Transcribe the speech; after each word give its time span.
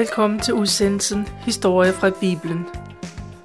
Velkommen 0.00 0.40
til 0.40 0.54
udsendelsen 0.54 1.28
Historie 1.28 1.92
fra 1.92 2.10
Bibelen. 2.10 2.66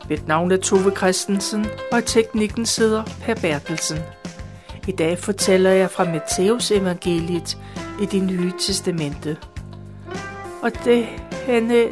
Mit 0.09 0.27
navn 0.27 0.51
er 0.51 0.57
Tove 0.57 0.95
Christensen, 0.95 1.65
og 1.91 2.05
teknikken 2.05 2.65
sidder 2.65 3.03
Per 3.21 3.35
Bertelsen. 3.35 3.97
I 4.87 4.91
dag 4.91 5.19
fortæller 5.19 5.69
jeg 5.69 5.91
fra 5.91 6.03
Matteus 6.03 6.71
evangeliet 6.71 7.57
i 8.01 8.05
det 8.05 8.23
nye 8.23 8.53
testamente. 8.59 9.37
Og 10.61 10.71
det, 10.85 11.05
henne, 11.31 11.83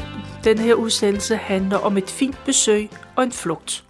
den 0.43 0.57
her 0.57 0.73
udsendelse 0.73 1.35
handler 1.35 1.77
om 1.77 1.97
et 1.97 2.09
fint 2.09 2.37
besøg 2.45 2.89
og 3.15 3.23
en 3.23 3.31
flugt. 3.31 3.83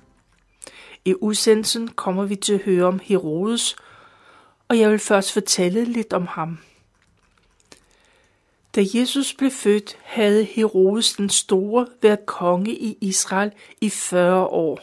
I 1.05 1.15
udsendelsen 1.21 1.87
kommer 1.87 2.25
vi 2.25 2.35
til 2.35 2.53
at 2.53 2.61
høre 2.65 2.85
om 2.85 2.99
Herodes, 3.03 3.75
og 4.69 4.79
jeg 4.79 4.91
vil 4.91 4.99
først 4.99 5.33
fortælle 5.33 5.85
lidt 5.85 6.13
om 6.13 6.27
ham. 6.27 6.57
Da 8.75 8.83
Jesus 8.93 9.33
blev 9.33 9.51
født, 9.51 9.97
havde 10.03 10.43
Herodes 10.43 11.13
den 11.13 11.29
Store 11.29 11.87
været 12.01 12.25
konge 12.25 12.71
i 12.71 12.97
Israel 13.01 13.51
i 13.81 13.89
40 13.89 14.45
år. 14.47 14.79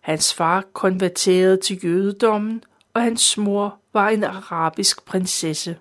Hans 0.00 0.34
far 0.34 0.64
konverterede 0.72 1.56
til 1.56 1.84
jødedommen, 1.84 2.64
og 2.94 3.02
hans 3.02 3.36
mor 3.36 3.78
var 3.92 4.08
en 4.08 4.24
arabisk 4.24 5.04
prinsesse. 5.04 5.78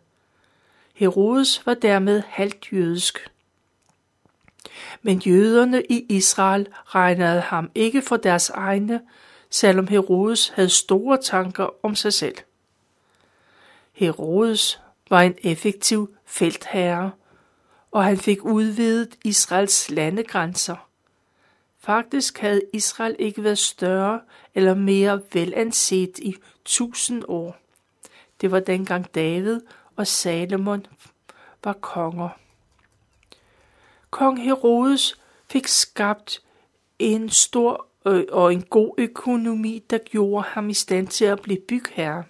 Herodes 0.93 1.65
var 1.65 1.73
dermed 1.73 2.23
halvt 2.27 2.73
jødisk. 2.73 3.31
Men 5.01 5.19
jøderne 5.19 5.83
i 5.89 6.05
Israel 6.09 6.67
regnede 6.85 7.41
ham 7.41 7.71
ikke 7.75 8.01
for 8.01 8.17
deres 8.17 8.49
egne, 8.49 9.01
selvom 9.49 9.87
Herodes 9.87 10.49
havde 10.49 10.69
store 10.69 11.17
tanker 11.21 11.85
om 11.85 11.95
sig 11.95 12.13
selv. 12.13 12.35
Herodes 13.93 14.79
var 15.09 15.21
en 15.21 15.35
effektiv 15.43 16.15
feltherre, 16.25 17.11
og 17.91 18.03
han 18.03 18.17
fik 18.17 18.45
udvidet 18.45 19.17
Israels 19.23 19.89
landegrænser. 19.89 20.89
Faktisk 21.79 22.37
havde 22.37 22.61
Israel 22.73 23.15
ikke 23.19 23.43
været 23.43 23.57
større 23.57 24.21
eller 24.55 24.73
mere 24.73 25.21
velanset 25.33 26.19
i 26.19 26.35
tusind 26.65 27.23
år. 27.27 27.57
Det 28.41 28.51
var 28.51 28.59
dengang 28.59 29.15
David 29.15 29.61
og 29.95 30.07
Salomon 30.07 30.85
var 31.63 31.73
konger. 31.73 32.29
Kong 34.09 34.43
Herodes 34.43 35.21
fik 35.49 35.67
skabt 35.67 36.43
en 36.99 37.29
stor 37.29 37.87
øh, 38.05 38.25
og 38.31 38.53
en 38.53 38.61
god 38.61 38.93
økonomi, 38.97 39.83
der 39.89 39.97
gjorde 39.97 40.43
ham 40.47 40.69
i 40.69 40.73
stand 40.73 41.07
til 41.07 41.25
at 41.25 41.41
blive 41.41 41.59
bygherre. 41.67 42.23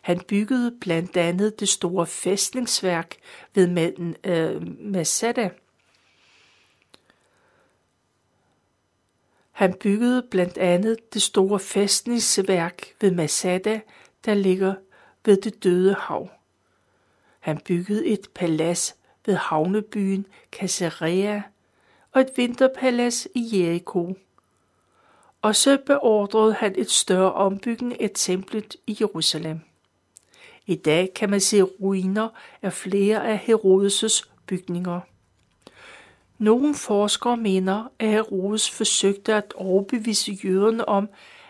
Han 0.00 0.20
byggede 0.20 0.76
blandt 0.80 1.16
andet 1.16 1.60
det 1.60 1.68
store 1.68 2.06
fæstningsværk 2.06 3.16
ved 3.54 3.68
øh, 4.24 4.62
Masada. 4.80 5.50
Han 9.50 9.74
byggede 9.74 10.22
blandt 10.30 10.58
andet 10.58 11.14
det 11.14 11.22
store 11.22 11.58
fæstningsværk 11.58 12.94
ved 13.00 13.10
Masada, 13.10 13.80
der 14.24 14.34
ligger 14.34 14.74
ved 15.24 15.36
det 15.36 15.64
døde 15.64 15.94
hav. 15.94 16.30
Han 17.40 17.58
byggede 17.58 18.06
et 18.06 18.28
palads 18.34 18.96
ved 19.26 19.34
havnebyen 19.34 20.26
Caesarea 20.52 21.42
og 22.12 22.20
et 22.20 22.30
vinterpalads 22.36 23.28
i 23.34 23.48
Jericho. 23.52 24.14
Og 25.42 25.56
så 25.56 25.78
beordrede 25.86 26.54
han 26.54 26.74
et 26.78 26.90
større 26.90 27.32
ombygning 27.32 28.00
af 28.00 28.10
templet 28.14 28.76
i 28.86 28.96
Jerusalem. 29.00 29.60
I 30.70 30.74
dag 30.74 31.14
kan 31.14 31.30
man 31.30 31.40
se 31.40 31.62
ruiner 31.62 32.28
af 32.62 32.72
flere 32.72 33.28
af 33.28 33.36
Herodes' 33.48 34.28
bygninger. 34.46 35.00
Nogle 36.38 36.74
forskere 36.74 37.36
mener, 37.36 37.84
at 37.98 38.08
Herodes 38.08 38.70
forsøgte 38.70 39.34
at 39.34 39.52
overbevise 39.54 40.32
jøderne 40.32 40.88
om, 40.88 41.08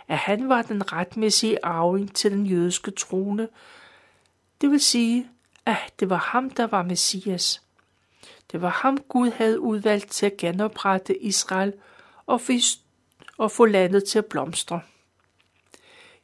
at 0.09 0.17
han 0.17 0.49
var 0.49 0.63
den 0.63 0.93
retmæssige 0.93 1.65
arving 1.65 2.15
til 2.15 2.31
den 2.31 2.47
jødiske 2.47 2.91
trone. 2.91 3.49
Det 4.61 4.71
vil 4.71 4.81
sige, 4.81 5.29
at 5.67 5.93
det 6.01 6.11
var 6.11 6.17
ham, 6.17 6.51
der 6.51 6.67
var 6.67 6.83
Messias. 6.83 7.63
Det 8.53 8.63
var 8.63 8.71
ham, 8.71 8.99
Gud 9.09 9.31
havde 9.31 9.61
udvalgt 9.61 10.11
til 10.11 10.27
at 10.27 10.37
genoprette 10.37 11.23
Israel 11.23 11.73
og, 12.27 12.41
og 13.39 13.51
få 13.51 13.67
landet 13.67 14.05
til 14.05 14.19
at 14.19 14.27
blomstre. 14.27 14.81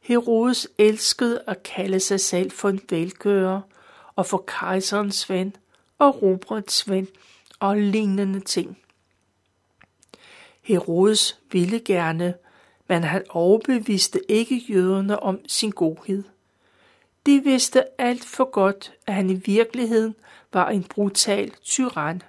Herodes 0.07 0.67
elskede 0.77 1.41
at 1.47 1.63
kalde 1.63 1.99
sig 1.99 2.19
selv 2.19 2.51
for 2.51 2.69
en 2.69 2.81
velgører 2.89 3.61
og 4.15 4.25
for 4.25 4.43
kejserens 4.47 5.29
ven 5.29 5.55
og 5.99 6.21
Roberts 6.21 6.89
ven 6.89 7.07
og 7.59 7.77
lignende 7.77 8.39
ting. 8.39 8.77
Herodes 10.61 11.39
ville 11.51 11.79
gerne, 11.79 12.33
men 12.87 13.03
han 13.03 13.23
overbeviste 13.29 14.31
ikke 14.31 14.65
jøderne 14.69 15.19
om 15.19 15.39
sin 15.47 15.71
godhed. 15.71 16.23
De 17.25 17.43
vidste 17.43 18.01
alt 18.01 18.25
for 18.25 18.45
godt, 18.51 18.93
at 19.07 19.13
han 19.13 19.29
i 19.29 19.35
virkeligheden 19.35 20.15
var 20.53 20.69
en 20.69 20.83
brutal 20.83 21.51
tyran. 21.63 22.21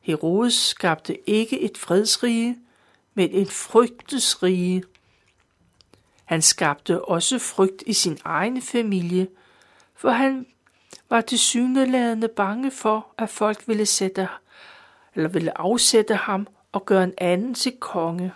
Herodes 0.00 0.54
skabte 0.54 1.30
ikke 1.30 1.60
et 1.60 1.78
fredsrige, 1.78 2.58
men 3.14 3.30
et 3.32 3.50
frygtesrige, 3.50 4.84
han 6.24 6.42
skabte 6.42 7.04
også 7.04 7.38
frygt 7.38 7.82
i 7.86 7.92
sin 7.92 8.18
egen 8.24 8.62
familie, 8.62 9.28
for 9.94 10.10
han 10.10 10.46
var 11.08 11.20
til 11.20 11.38
syneladende 11.38 12.28
bange 12.28 12.70
for, 12.70 13.06
at 13.18 13.30
folk 13.30 13.68
ville 13.68 13.86
sætte 13.86 14.28
eller 15.14 15.28
ville 15.28 15.58
afsætte 15.58 16.14
ham 16.14 16.46
og 16.72 16.86
gøre 16.86 17.04
en 17.04 17.14
anden 17.18 17.54
til 17.54 17.76
konge. 17.80 18.32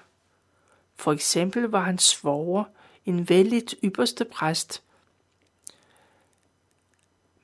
For 0.96 1.12
eksempel 1.12 1.62
var 1.62 1.80
han 1.80 1.98
svoger, 1.98 2.64
en 3.06 3.28
vældigt 3.28 3.74
ypperste 3.84 4.24
præst. 4.24 4.82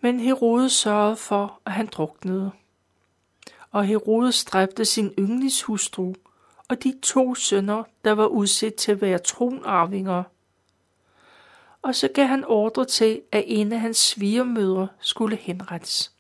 Men 0.00 0.21
Herodes 0.21 0.72
sørgede 0.72 1.16
for, 1.16 1.61
at 1.66 1.72
han 1.72 1.87
druknede. 1.87 2.50
Og 3.71 3.84
Herodes 3.84 4.44
dræbte 4.44 4.84
sin 4.84 5.15
yndlingshustru 5.19 6.15
og 6.69 6.82
de 6.82 6.94
to 7.03 7.34
sønner, 7.34 7.84
der 8.05 8.12
var 8.12 8.26
udset 8.26 8.75
til 8.75 8.93
at 8.93 9.00
være 9.00 9.19
tronarvinger 9.19 10.22
og 11.84 11.95
så 11.95 12.09
gav 12.09 12.27
han 12.27 12.45
ordre 12.45 12.84
til, 12.84 13.22
at 13.33 13.45
en 13.47 13.72
af 13.72 13.81
hans 13.81 13.97
svigermødre 13.97 14.89
skulle 15.00 15.37
henrettes. 15.37 16.12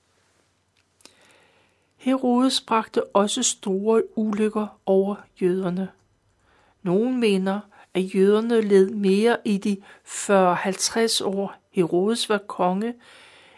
Herodes 1.96 2.60
bragte 2.60 3.04
også 3.04 3.42
store 3.42 4.02
ulykker 4.18 4.80
over 4.86 5.16
jøderne. 5.42 5.88
Nogle 6.82 7.16
mener, 7.18 7.60
at 7.94 8.14
jøderne 8.14 8.60
led 8.60 8.90
mere 8.90 9.36
i 9.44 9.58
de 9.58 9.76
40-50 10.06 11.24
år 11.24 11.54
Herodes 11.70 12.28
var 12.28 12.38
konge, 12.38 12.94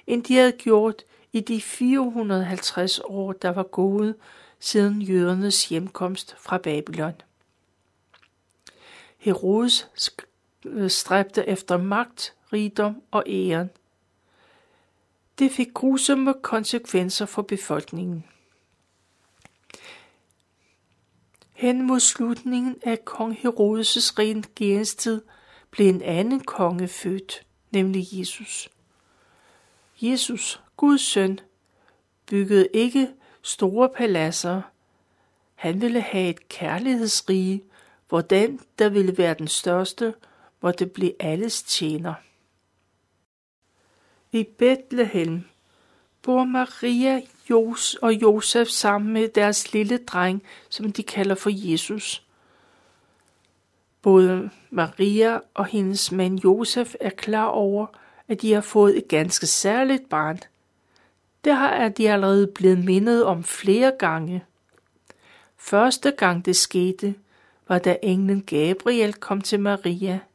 end 0.06 0.24
de 0.24 0.36
havde 0.36 0.52
gjort 0.52 1.02
i 1.32 1.40
de 1.40 1.60
450 1.60 3.00
år, 3.04 3.32
der 3.32 3.50
var 3.50 3.62
gået 3.62 4.14
siden 4.60 5.02
jødernes 5.02 5.68
hjemkomst 5.68 6.36
fra 6.38 6.58
Babylon. 6.58 7.14
Herodes 9.18 9.88
Øh, 10.66 10.90
stræbte 10.90 11.48
efter 11.48 11.76
magt, 11.76 12.34
rigdom 12.52 13.02
og 13.10 13.24
æren. 13.26 13.70
Det 15.38 15.50
fik 15.50 15.74
grusomme 15.74 16.34
konsekvenser 16.42 17.26
for 17.26 17.42
befolkningen. 17.42 18.24
Hen 21.52 21.82
mod 21.82 22.00
slutningen 22.00 22.76
af 22.82 23.04
kong 23.04 23.32
Herodes' 23.32 24.14
regeringstid 24.18 25.22
blev 25.70 25.88
en 25.88 26.02
anden 26.02 26.40
konge 26.40 26.88
født, 26.88 27.46
nemlig 27.70 28.06
Jesus. 28.12 28.68
Jesus, 30.02 30.62
Guds 30.76 31.00
søn, 31.00 31.40
byggede 32.26 32.68
ikke 32.74 33.08
store 33.42 33.88
paladser. 33.88 34.62
Han 35.54 35.80
ville 35.80 36.00
have 36.00 36.28
et 36.28 36.48
kærlighedsrige, 36.48 37.64
hvor 38.08 38.20
den, 38.20 38.60
der 38.78 38.88
ville 38.88 39.18
være 39.18 39.34
den 39.34 39.48
største, 39.48 40.14
hvor 40.60 40.70
det 40.70 40.92
blev 40.92 41.12
alles 41.20 41.62
tjener. 41.62 42.14
I 44.32 44.44
Bethlehem 44.58 45.44
bor 46.22 46.44
Maria 46.44 47.20
Jos 47.50 47.94
og 47.94 48.12
Josef 48.12 48.68
sammen 48.68 49.12
med 49.12 49.28
deres 49.28 49.72
lille 49.72 49.98
dreng, 49.98 50.42
som 50.68 50.92
de 50.92 51.02
kalder 51.02 51.34
for 51.34 51.50
Jesus. 51.52 52.26
Både 54.02 54.50
Maria 54.70 55.40
og 55.54 55.66
hendes 55.66 56.12
mand 56.12 56.40
Josef 56.44 56.94
er 57.00 57.10
klar 57.10 57.46
over, 57.46 57.86
at 58.28 58.42
de 58.42 58.52
har 58.52 58.60
fået 58.60 58.96
et 58.96 59.08
ganske 59.08 59.46
særligt 59.46 60.08
barn. 60.08 60.38
Det 61.44 61.54
har 61.54 61.88
de 61.88 62.10
allerede 62.10 62.46
blevet 62.46 62.84
mindet 62.84 63.24
om 63.24 63.44
flere 63.44 63.92
gange. 63.98 64.44
Første 65.56 66.10
gang 66.10 66.44
det 66.44 66.56
skete, 66.56 67.14
var 67.68 67.78
da 67.78 67.96
englen 68.02 68.42
Gabriel 68.42 69.14
kom 69.14 69.40
til 69.40 69.60
Maria– 69.60 70.20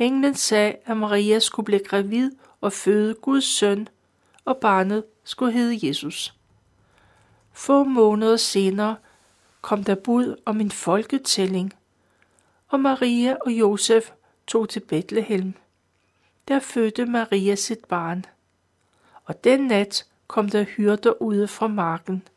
Englen 0.00 0.34
sagde, 0.34 0.76
at 0.84 0.96
Maria 0.96 1.38
skulle 1.38 1.64
blive 1.64 1.84
gravid 1.84 2.30
og 2.60 2.72
føde 2.72 3.14
Guds 3.14 3.44
søn, 3.44 3.88
og 4.44 4.56
barnet 4.56 5.04
skulle 5.24 5.52
hedde 5.52 5.86
Jesus. 5.88 6.34
Få 7.52 7.84
måneder 7.84 8.36
senere 8.36 8.96
kom 9.60 9.84
der 9.84 9.94
bud 9.94 10.36
om 10.44 10.60
en 10.60 10.70
folketælling, 10.70 11.72
og 12.68 12.80
Maria 12.80 13.36
og 13.46 13.52
Josef 13.52 14.10
tog 14.46 14.68
til 14.68 14.80
Bethlehem. 14.80 15.54
Der 16.48 16.58
fødte 16.58 17.06
Maria 17.06 17.54
sit 17.54 17.84
barn, 17.84 18.24
og 19.24 19.44
den 19.44 19.60
nat 19.60 20.06
kom 20.26 20.48
der 20.48 20.62
hyrder 20.62 21.22
ude 21.22 21.48
fra 21.48 21.68
marken. 21.68 22.28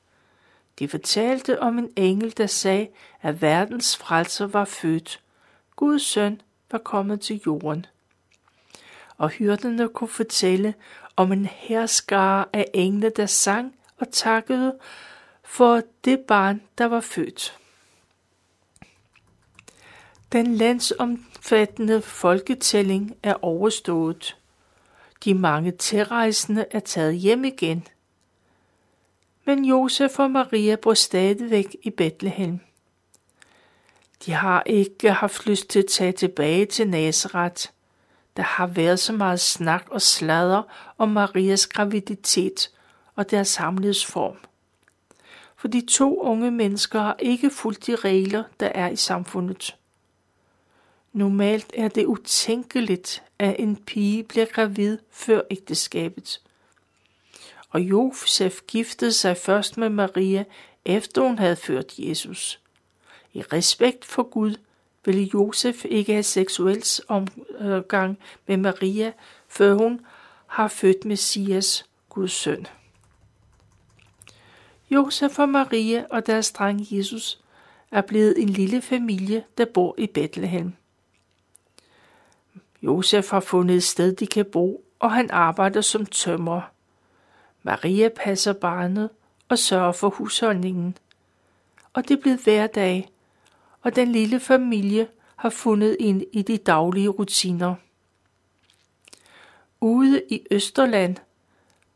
De 0.80 0.88
fortalte 0.88 1.60
om 1.60 1.80
en 1.80 1.94
engel, 1.96 2.38
der 2.38 2.48
sagde, 2.48 2.88
at 3.22 3.42
verdens 3.42 3.98
frelser 3.98 4.48
var 4.48 4.66
født. 4.66 5.22
Guds 5.76 6.02
søn 6.02 6.42
var 6.74 6.80
kommet 6.80 7.22
til 7.22 7.42
jorden. 7.46 7.86
Og 9.18 9.30
hyrderne 9.30 9.90
kunne 9.90 10.08
fortælle 10.08 10.74
om 11.16 11.32
en 11.32 11.46
herskare 11.46 12.46
af 12.54 12.66
engle, 12.74 13.10
der 13.10 13.26
sang 13.26 13.76
og 14.00 14.08
takkede 14.12 14.80
for 15.44 15.82
det 16.06 16.20
barn, 16.20 16.62
der 16.78 16.86
var 16.86 17.00
født. 17.00 17.58
Den 20.32 20.56
landsomfattende 20.56 22.02
folketælling 22.02 23.16
er 23.24 23.34
overstået. 23.42 24.38
De 25.24 25.34
mange 25.34 25.72
tilrejsende 25.72 26.66
er 26.72 26.80
taget 26.80 27.16
hjem 27.16 27.46
igen. 27.46 27.88
Men 29.46 29.66
Josef 29.66 30.20
og 30.20 30.32
Maria 30.32 30.76
bor 30.76 30.94
stadigvæk 30.94 31.76
i 31.84 31.90
Bethlehem. 31.90 32.60
De 34.26 34.32
har 34.32 34.64
ikke 34.66 35.12
haft 35.12 35.48
lyst 35.48 35.68
til 35.68 35.80
at 35.80 35.86
tage 35.86 36.12
tilbage 36.12 36.66
til 36.66 36.90
Nazareth. 36.90 37.68
Der 38.38 38.44
har 38.44 38.68
været 38.68 39.00
så 39.00 39.14
meget 39.14 39.40
snak 39.40 39.86
og 39.90 40.02
sladder 40.02 40.64
om 40.98 41.10
Marias 41.10 41.68
graviditet 41.68 42.72
og 43.16 43.32
deres 43.32 43.56
hamlighedsform. 43.56 44.38
For 45.56 45.68
de 45.68 45.82
to 45.82 46.22
unge 46.22 46.52
mennesker 46.52 47.00
har 47.00 47.16
ikke 47.20 47.50
fulgt 47.50 47.88
de 47.88 47.96
regler, 47.96 48.44
der 48.60 48.68
er 48.68 48.90
i 48.90 48.96
samfundet. 48.96 49.76
Normalt 51.14 51.72
er 51.74 51.88
det 51.88 52.06
utænkeligt, 52.06 53.24
at 53.40 53.56
en 53.60 53.76
pige 53.76 54.24
bliver 54.24 54.46
gravid 54.46 54.98
før 55.12 55.42
ægteskabet. 55.52 56.42
Og 57.70 57.82
Josef 57.82 58.60
giftede 58.68 59.14
sig 59.14 59.38
først 59.38 59.78
med 59.78 59.90
Maria, 59.90 60.44
efter 60.86 61.22
hun 61.22 61.40
havde 61.40 61.56
ført 61.56 61.94
Jesus. 61.98 62.63
I 63.34 63.42
respekt 63.42 64.06
for 64.06 64.24
Gud 64.24 64.56
ville 65.06 65.30
Josef 65.34 65.86
ikke 65.86 66.14
have 66.14 66.24
seksuel 66.24 66.84
omgang 67.08 68.18
med 68.48 68.58
Maria, 68.58 69.12
før 69.48 69.74
hun 69.74 70.02
har 70.48 70.68
født 70.68 71.06
Messias, 71.06 71.86
Guds 72.10 72.32
søn. 72.32 72.68
Josef 74.92 75.40
og 75.40 75.50
Maria 75.50 76.06
og 76.10 76.28
deres 76.28 76.52
dreng 76.52 76.88
Jesus 76.92 77.40
er 77.92 78.02
blevet 78.02 78.42
en 78.42 78.50
lille 78.50 78.82
familie, 78.82 79.44
der 79.58 79.66
bor 79.66 79.96
i 79.98 80.08
Bethlehem. 80.08 80.74
Josef 82.82 83.32
har 83.32 83.40
fundet 83.40 83.76
et 83.76 83.84
sted, 83.84 84.16
de 84.16 84.28
kan 84.28 84.46
bo, 84.46 84.86
og 85.00 85.12
han 85.12 85.30
arbejder 85.32 85.82
som 85.82 86.06
tømrer. 86.06 86.62
Maria 87.64 88.10
passer 88.16 88.54
barnet 88.54 89.10
og 89.50 89.60
sørger 89.60 89.92
for 89.92 90.10
husholdningen. 90.10 90.98
Og 91.94 92.08
det 92.08 92.18
er 92.18 92.22
blevet 92.22 92.40
hverdag, 92.44 93.10
og 93.84 93.96
den 93.96 94.12
lille 94.12 94.40
familie 94.40 95.08
har 95.36 95.50
fundet 95.50 95.98
ind 96.00 96.24
i 96.32 96.42
de 96.42 96.58
daglige 96.58 97.10
rutiner. 97.10 97.76
Ude 99.82 100.22
i 100.30 100.42
Østerland 100.52 101.16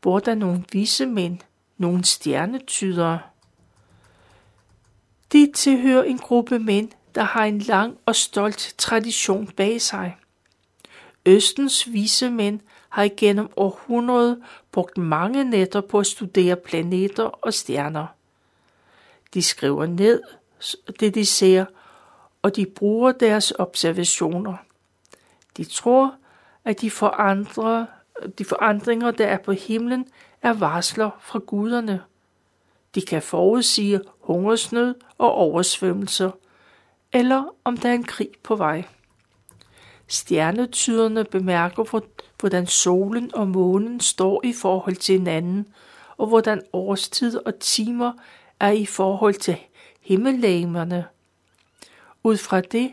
bor 0.00 0.18
der 0.18 0.34
nogle 0.34 0.64
vise 0.72 1.06
mænd, 1.06 1.38
nogle 1.76 2.04
stjernetydere. 2.04 3.20
De 5.32 5.52
tilhører 5.54 6.02
en 6.02 6.18
gruppe 6.18 6.58
mænd, 6.58 6.90
der 7.14 7.22
har 7.22 7.44
en 7.44 7.58
lang 7.58 7.98
og 8.06 8.16
stolt 8.16 8.74
tradition 8.78 9.46
bag 9.46 9.80
sig. 9.80 10.16
Østens 11.26 11.92
vise 11.92 12.30
mænd 12.30 12.60
har 12.88 13.02
igennem 13.02 13.48
århundreder 13.56 14.36
brugt 14.72 14.98
mange 14.98 15.44
nætter 15.44 15.80
på 15.80 15.98
at 15.98 16.06
studere 16.06 16.56
planeter 16.56 17.24
og 17.24 17.54
stjerner. 17.54 18.06
De 19.34 19.42
skriver 19.42 19.86
ned 19.86 20.22
det, 21.00 21.14
de 21.14 21.26
ser, 21.26 21.64
og 22.42 22.56
de 22.56 22.66
bruger 22.66 23.12
deres 23.12 23.52
observationer. 23.58 24.56
De 25.56 25.64
tror, 25.64 26.14
at 26.64 26.80
de, 26.80 26.90
forandrer, 26.90 27.86
de 28.38 28.44
forandringer, 28.44 29.10
der 29.10 29.26
er 29.26 29.38
på 29.38 29.52
himlen, 29.52 30.06
er 30.42 30.52
varsler 30.52 31.10
fra 31.20 31.38
guderne. 31.38 32.02
De 32.94 33.02
kan 33.02 33.22
forudsige 33.22 34.00
hungersnød 34.20 34.94
og 35.18 35.32
oversvømmelser, 35.32 36.30
eller 37.12 37.44
om 37.64 37.76
der 37.76 37.88
er 37.88 37.94
en 37.94 38.04
krig 38.04 38.30
på 38.42 38.56
vej. 38.56 38.84
Stjernetyderne 40.06 41.24
bemærker, 41.24 42.02
hvordan 42.40 42.66
solen 42.66 43.34
og 43.34 43.48
månen 43.48 44.00
står 44.00 44.40
i 44.44 44.52
forhold 44.52 44.96
til 44.96 45.18
hinanden, 45.18 45.68
og 46.16 46.26
hvordan 46.26 46.62
årstid 46.72 47.46
og 47.46 47.58
timer 47.58 48.12
er 48.60 48.70
i 48.70 48.86
forhold 48.86 49.34
til 49.34 49.56
himmellægemerne. 50.00 51.04
Ud 52.22 52.36
fra 52.36 52.60
det, 52.60 52.92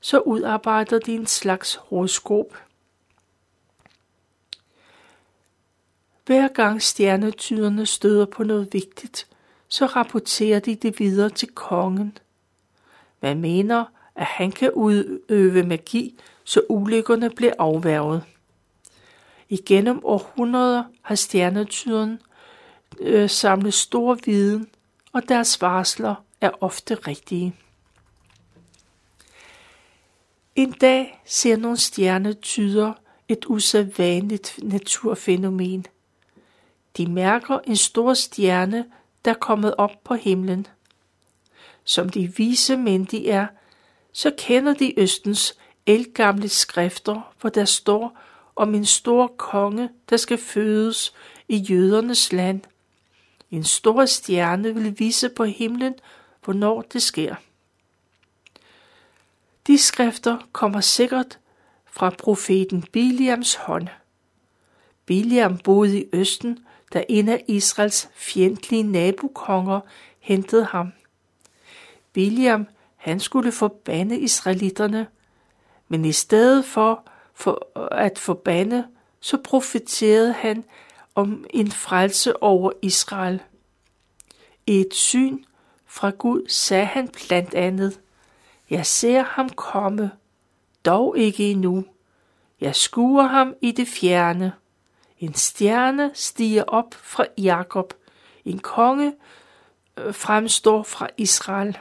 så 0.00 0.18
udarbejder 0.18 0.98
de 0.98 1.14
en 1.14 1.26
slags 1.26 1.74
horoskop. 1.74 2.56
Hver 6.26 6.48
gang 6.48 6.82
stjernetyderne 6.82 7.86
støder 7.86 8.26
på 8.26 8.44
noget 8.44 8.68
vigtigt, 8.72 9.26
så 9.68 9.86
rapporterer 9.86 10.60
de 10.60 10.74
det 10.74 11.00
videre 11.00 11.30
til 11.30 11.48
kongen. 11.48 12.18
Man 13.20 13.40
mener, 13.40 13.84
at 14.14 14.26
han 14.26 14.52
kan 14.52 14.70
udøve 14.70 15.62
magi, 15.62 16.18
så 16.44 16.60
ulykkerne 16.68 17.30
bliver 17.30 17.52
afværget. 17.58 18.22
Igennem 19.48 20.00
århundreder 20.04 20.84
har 21.02 21.14
stjernetyderne 21.14 22.18
øh, 23.00 23.30
samlet 23.30 23.74
stor 23.74 24.18
viden, 24.24 24.68
og 25.12 25.28
deres 25.28 25.60
varsler 25.60 26.14
er 26.40 26.50
ofte 26.60 26.94
rigtige. 26.94 27.54
En 30.56 30.72
dag 30.72 31.22
ser 31.24 31.56
nogle 31.56 31.76
stjernetyder 31.76 32.92
et 33.28 33.44
usædvanligt 33.46 34.58
naturfænomen. 34.62 35.86
De 36.96 37.06
mærker 37.06 37.58
en 37.58 37.76
stor 37.76 38.14
stjerne, 38.14 38.84
der 39.24 39.30
er 39.30 39.34
kommet 39.34 39.74
op 39.78 40.04
på 40.04 40.14
himlen. 40.14 40.66
Som 41.84 42.08
de 42.08 42.36
vise 42.36 42.76
mænd 42.76 43.06
de 43.06 43.30
er, 43.30 43.46
så 44.12 44.32
kender 44.38 44.74
de 44.74 45.00
Østens 45.00 45.58
elgamle 45.86 46.48
skrifter, 46.48 47.34
hvor 47.40 47.50
der 47.50 47.64
står 47.64 48.18
om 48.56 48.74
en 48.74 48.84
stor 48.84 49.26
konge, 49.26 49.90
der 50.10 50.16
skal 50.16 50.38
fødes 50.38 51.14
i 51.48 51.56
jødernes 51.56 52.32
land. 52.32 52.60
En 53.50 53.64
stor 53.64 54.06
stjerne 54.06 54.74
vil 54.74 54.98
vise 54.98 55.28
på 55.28 55.44
himlen, 55.44 55.94
hvornår 56.44 56.82
det 56.82 57.02
sker. 57.02 57.34
De 59.66 59.78
skrifter 59.78 60.48
kommer 60.52 60.80
sikkert 60.80 61.38
fra 61.86 62.10
profeten 62.10 62.84
Biliams 62.92 63.54
hånd. 63.54 63.88
Biliam 65.06 65.58
boede 65.58 65.98
i 66.00 66.04
Østen, 66.12 66.58
da 66.92 67.04
en 67.08 67.28
af 67.28 67.44
Israels 67.48 68.08
fjendtlige 68.14 68.82
nabokonger 68.82 69.80
hentede 70.18 70.64
ham. 70.64 70.92
Biliam, 72.12 72.66
han 72.96 73.20
skulle 73.20 73.52
forbande 73.52 74.18
israelitterne, 74.18 75.06
men 75.88 76.04
i 76.04 76.12
stedet 76.12 76.64
for, 76.64 77.08
for 77.34 77.78
at 77.92 78.18
forbande, 78.18 78.86
så 79.20 79.36
profeterede 79.36 80.32
han 80.32 80.64
om 81.14 81.44
en 81.50 81.70
frelse 81.70 82.42
over 82.42 82.72
Israel. 82.82 83.42
I 84.66 84.80
et 84.80 84.94
syn 84.94 85.44
fra 85.86 86.10
Gud 86.10 86.48
sagde 86.48 86.86
han 86.86 87.08
blandt 87.08 87.54
andet, 87.54 88.00
jeg 88.74 88.86
ser 88.86 89.22
ham 89.22 89.48
komme, 89.48 90.10
dog 90.84 91.18
ikke 91.18 91.50
endnu. 91.50 91.84
Jeg 92.60 92.74
skuer 92.74 93.22
ham 93.22 93.54
i 93.60 93.72
det 93.72 93.88
fjerne. 93.88 94.52
En 95.18 95.34
stjerne 95.34 96.10
stiger 96.14 96.62
op 96.62 96.94
fra 96.94 97.26
Jakob. 97.38 97.94
En 98.44 98.58
konge 98.58 99.14
øh, 99.96 100.14
fremstår 100.14 100.82
fra 100.82 101.08
Israel. 101.16 101.78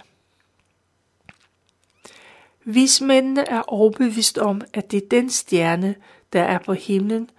Vismændene 2.64 3.50
er 3.50 3.62
overbevist 3.62 4.38
om, 4.38 4.62
at 4.74 4.92
det 4.92 5.04
er 5.04 5.08
den 5.12 5.30
stjerne, 5.30 5.96
der 6.34 6.44
er 6.44 6.60
på 6.60 6.74
himlen, 6.74 7.30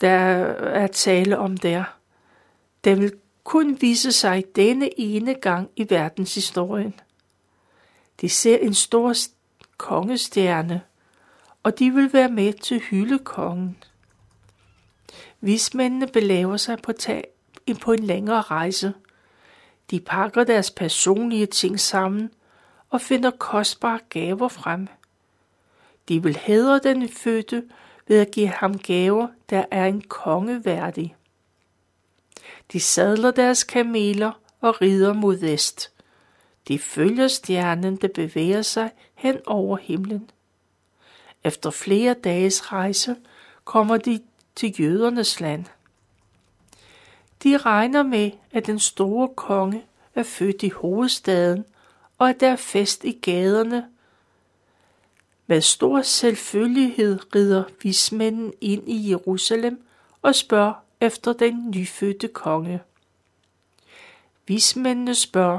der 0.00 0.10
er 0.10 0.86
tale 0.86 1.38
om 1.38 1.56
der. 1.56 1.84
Den 2.84 3.00
vil 3.00 3.12
kun 3.44 3.78
vise 3.80 4.12
sig 4.12 4.44
denne 4.56 5.00
ene 5.00 5.34
gang 5.34 5.70
i 5.76 5.86
verdenshistorien. 5.90 7.00
De 8.20 8.28
ser 8.28 8.58
en 8.58 8.74
stor 8.74 9.14
kongestjerne, 9.76 10.82
og 11.62 11.78
de 11.78 11.90
vil 11.90 12.12
være 12.12 12.28
med 12.28 12.52
til 12.52 12.80
hyldekongen. 12.80 13.76
Vismændene 15.40 16.06
belaver 16.06 16.56
sig 16.56 16.78
på, 16.82 16.92
tag, 16.92 17.28
på 17.80 17.92
en 17.92 18.02
længere 18.02 18.42
rejse. 18.42 18.94
De 19.90 20.00
pakker 20.00 20.44
deres 20.44 20.70
personlige 20.70 21.46
ting 21.46 21.80
sammen 21.80 22.30
og 22.90 23.00
finder 23.00 23.30
kostbare 23.30 24.00
gaver 24.08 24.48
frem. 24.48 24.88
De 26.08 26.22
vil 26.22 26.36
hædre 26.36 26.78
den 26.78 27.08
fødte 27.08 27.64
ved 28.08 28.18
at 28.18 28.30
give 28.30 28.48
ham 28.48 28.78
gaver, 28.78 29.28
der 29.50 29.64
er 29.70 29.86
en 29.86 30.00
konge 30.00 30.64
værdig. 30.64 31.16
De 32.72 32.80
sadler 32.80 33.30
deres 33.30 33.64
kameler 33.64 34.40
og 34.60 34.82
rider 34.82 35.12
mod 35.12 35.36
vest. 35.36 35.92
De 36.68 36.78
følger 36.78 37.28
stjernen, 37.28 37.96
der 37.96 38.08
bevæger 38.08 38.62
sig 38.62 38.90
hen 39.14 39.38
over 39.46 39.76
himlen. 39.76 40.30
Efter 41.44 41.70
flere 41.70 42.14
dages 42.14 42.72
rejse 42.72 43.16
kommer 43.64 43.96
de 43.96 44.20
til 44.54 44.80
jødernes 44.80 45.40
land. 45.40 45.64
De 47.42 47.56
regner 47.56 48.02
med, 48.02 48.30
at 48.52 48.66
den 48.66 48.78
store 48.78 49.28
konge 49.36 49.84
er 50.14 50.22
født 50.22 50.62
i 50.62 50.68
hovedstaden, 50.68 51.64
og 52.18 52.28
at 52.28 52.40
der 52.40 52.48
er 52.48 52.56
fest 52.56 53.04
i 53.04 53.12
gaderne. 53.22 53.88
Med 55.46 55.60
stor 55.60 56.02
selvfølgelighed 56.02 57.34
rider 57.34 57.64
vismænden 57.82 58.52
ind 58.60 58.88
i 58.88 59.10
Jerusalem 59.10 59.86
og 60.22 60.34
spørger 60.34 60.74
efter 61.00 61.32
den 61.32 61.70
nyfødte 61.70 62.28
konge. 62.28 62.80
Vismændene 64.46 65.14
spørger, 65.14 65.58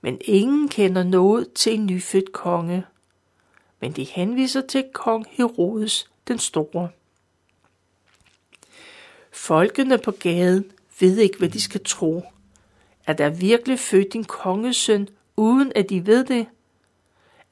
men 0.00 0.20
ingen 0.24 0.68
kender 0.68 1.02
noget 1.02 1.52
til 1.52 1.74
en 1.74 1.86
nyfødt 1.86 2.32
konge. 2.32 2.84
Men 3.80 3.92
de 3.92 4.04
henviser 4.04 4.60
til 4.60 4.84
kong 4.92 5.26
Herodes 5.30 6.10
den 6.28 6.38
store. 6.38 6.88
Folkene 9.32 9.98
på 9.98 10.10
gaden 10.10 10.64
ved 11.00 11.18
ikke, 11.18 11.38
hvad 11.38 11.48
de 11.48 11.60
skal 11.60 11.84
tro. 11.84 12.22
Er 13.06 13.12
der 13.12 13.30
virkelig 13.30 13.78
født 13.78 14.14
en 14.14 14.24
kongesøn, 14.24 15.08
uden 15.36 15.72
at 15.74 15.90
de 15.90 16.06
ved 16.06 16.24
det? 16.24 16.46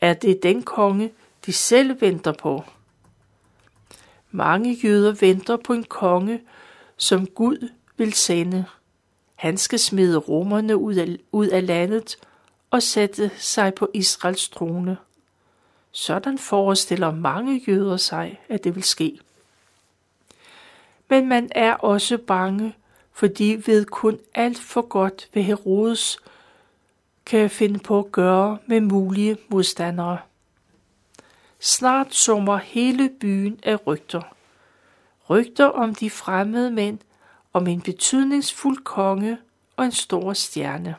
Er 0.00 0.14
det 0.14 0.42
den 0.42 0.62
konge, 0.62 1.12
de 1.46 1.52
selv 1.52 2.00
venter 2.00 2.32
på? 2.32 2.64
Mange 4.30 4.74
jøder 4.84 5.12
venter 5.12 5.56
på 5.56 5.72
en 5.72 5.84
konge, 5.84 6.40
som 6.96 7.26
Gud 7.26 7.68
vil 7.96 8.12
sende. 8.12 8.64
Han 9.34 9.56
skal 9.56 9.78
smide 9.78 10.18
romerne 10.18 10.76
ud 10.76 10.94
af, 10.94 11.16
ud 11.32 11.46
af 11.46 11.66
landet 11.66 12.16
og 12.70 12.82
sætte 12.82 13.30
sig 13.36 13.74
på 13.74 13.90
Israels 13.94 14.48
trone. 14.48 14.96
Sådan 15.92 16.38
forestiller 16.38 17.10
mange 17.10 17.64
jøder 17.68 17.96
sig, 17.96 18.40
at 18.48 18.64
det 18.64 18.74
vil 18.74 18.82
ske. 18.82 19.18
Men 21.08 21.28
man 21.28 21.50
er 21.54 21.74
også 21.74 22.18
bange, 22.18 22.76
for 23.12 23.26
de 23.26 23.66
ved 23.66 23.84
kun 23.84 24.18
alt 24.34 24.58
for 24.58 24.82
godt, 24.82 25.28
hvad 25.32 25.42
Herodes 25.42 26.18
kan 27.26 27.50
finde 27.50 27.78
på 27.78 27.98
at 27.98 28.12
gøre 28.12 28.58
med 28.66 28.80
mulige 28.80 29.38
modstandere. 29.48 30.18
Snart 31.60 32.14
summer 32.14 32.56
hele 32.56 33.10
byen 33.20 33.60
af 33.62 33.86
rygter. 33.86 34.22
Rygter 35.30 35.66
om 35.66 35.94
de 35.94 36.10
fremmede 36.10 36.70
mænd, 36.70 36.98
om 37.52 37.66
en 37.66 37.80
betydningsfuld 37.80 38.84
konge 38.84 39.38
og 39.76 39.84
en 39.84 39.92
stor 39.92 40.32
stjerne. 40.32 40.94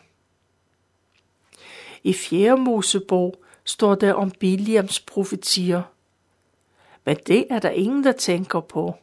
I 2.03 2.13
4. 2.13 2.57
Mosebog 2.57 3.43
står 3.63 3.95
der 3.95 4.13
om 4.13 4.31
Biliams 4.31 4.99
profetier. 4.99 5.81
Men 7.05 7.17
det 7.27 7.45
er 7.49 7.59
der 7.59 7.69
ingen, 7.69 8.03
der 8.03 8.11
tænker 8.11 8.59
på. 8.59 8.95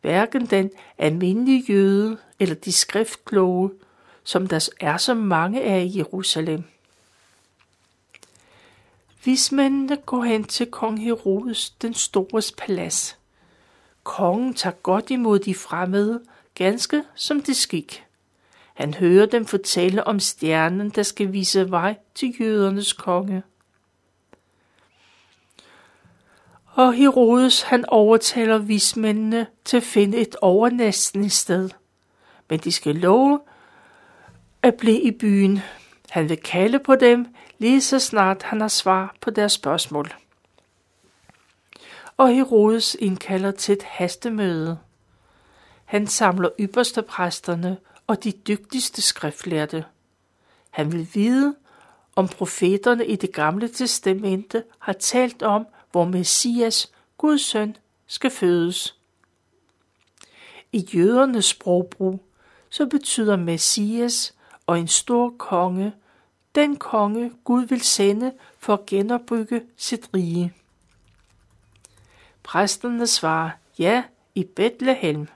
Hverken 0.00 0.46
den 0.46 0.70
almindelige 0.98 1.64
jøde 1.68 2.18
eller 2.38 2.54
de 2.54 2.72
skriftkloge, 2.72 3.70
som 4.24 4.46
der 4.46 4.68
er 4.80 4.96
så 4.96 5.14
mange 5.14 5.62
af 5.62 5.84
i 5.84 5.98
Jerusalem. 5.98 6.64
Vismændene 9.24 9.96
går 9.96 10.24
hen 10.24 10.44
til 10.44 10.66
kong 10.70 11.04
Herodes 11.04 11.70
den 11.70 11.94
stores 11.94 12.52
palads. 12.52 13.18
Kongen 14.02 14.54
tager 14.54 14.74
godt 14.74 15.10
imod 15.10 15.38
de 15.38 15.54
fremmede, 15.54 16.22
ganske 16.54 17.02
som 17.14 17.42
det 17.42 17.56
skik. 17.56 18.03
Han 18.74 18.94
hører 18.94 19.26
dem 19.26 19.46
fortælle 19.46 20.06
om 20.06 20.20
stjernen, 20.20 20.90
der 20.90 21.02
skal 21.02 21.32
vise 21.32 21.70
vej 21.70 21.96
til 22.14 22.34
jødernes 22.40 22.92
konge. 22.92 23.42
Og 26.66 26.94
Herodes 26.94 27.62
han 27.62 27.84
overtaler 27.88 28.58
vismændene 28.58 29.46
til 29.64 29.76
at 29.76 29.82
finde 29.82 30.18
et 30.18 30.36
overnatningssted. 30.42 31.70
Men 32.48 32.58
de 32.58 32.72
skal 32.72 32.96
love 32.96 33.40
at 34.62 34.74
blive 34.74 35.00
i 35.00 35.10
byen. 35.10 35.60
Han 36.10 36.28
vil 36.28 36.36
kalde 36.36 36.78
på 36.78 36.94
dem, 36.94 37.26
lige 37.58 37.80
så 37.80 37.98
snart 37.98 38.42
han 38.42 38.60
har 38.60 38.68
svar 38.68 39.14
på 39.20 39.30
deres 39.30 39.52
spørgsmål. 39.52 40.14
Og 42.16 42.34
Herodes 42.34 42.96
indkalder 43.00 43.50
til 43.50 43.72
et 43.72 43.82
hastemøde. 43.82 44.78
Han 45.84 46.06
samler 46.06 46.48
ypperste 46.60 47.02
præsterne 47.02 47.76
og 48.06 48.24
de 48.24 48.32
dygtigste 48.32 49.02
skriftlærte. 49.02 49.84
Han 50.70 50.92
vil 50.92 51.08
vide, 51.14 51.54
om 52.16 52.28
profeterne 52.28 53.06
i 53.06 53.16
det 53.16 53.32
gamle 53.32 53.68
testamente 53.68 54.64
har 54.78 54.92
talt 54.92 55.42
om, 55.42 55.66
hvor 55.92 56.04
Messias, 56.04 56.92
Guds 57.18 57.42
søn, 57.42 57.76
skal 58.06 58.30
fødes. 58.30 58.96
I 60.72 60.88
jødernes 60.94 61.44
sprogbrug 61.44 62.24
så 62.70 62.86
betyder 62.86 63.36
Messias 63.36 64.34
og 64.66 64.78
en 64.78 64.88
stor 64.88 65.34
konge 65.38 65.92
den 66.54 66.76
konge 66.76 67.32
Gud 67.44 67.64
vil 67.64 67.80
sende 67.80 68.32
for 68.58 68.72
at 68.72 68.86
genopbygge 68.86 69.62
sit 69.76 70.10
rige. 70.14 70.52
Præsterne 72.42 73.06
svarer, 73.06 73.50
ja, 73.78 74.04
i 74.34 74.44
Bethlehem. 74.44 75.28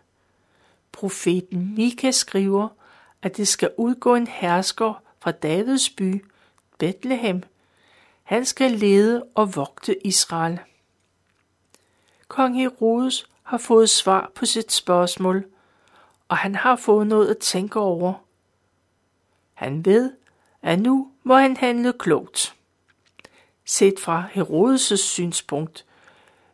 Profeten 0.99 1.75
Mika 1.75 2.11
skriver, 2.11 2.69
at 3.23 3.37
det 3.37 3.49
skal 3.49 3.71
udgå 3.76 4.14
en 4.14 4.26
hersker 4.26 5.02
fra 5.19 5.31
Davids 5.31 5.90
by, 5.90 6.25
Bethlehem. 6.78 7.43
Han 8.23 8.45
skal 8.45 8.71
lede 8.71 9.25
og 9.35 9.57
vogte 9.57 10.07
Israel. 10.07 10.59
Kong 12.28 12.57
Herodes 12.57 13.31
har 13.43 13.59
fået 13.59 13.90
svar 13.90 14.31
på 14.35 14.47
sit 14.47 14.73
spørgsmål, 14.73 15.47
og 16.28 16.37
han 16.37 16.55
har 16.55 16.76
fået 16.76 17.07
noget 17.07 17.28
at 17.28 17.38
tænke 17.38 17.81
over. 17.81 18.14
Han 19.55 19.85
ved, 19.85 20.12
at 20.62 20.81
nu 20.81 21.11
må 21.23 21.37
han 21.37 21.57
handle 21.57 21.93
klogt. 21.93 22.55
Set 23.64 24.00
fra 24.00 24.28
Herodes' 24.35 24.97
synspunkt 24.97 25.85